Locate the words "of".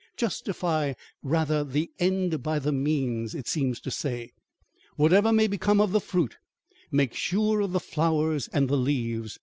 5.79-5.91, 7.61-7.71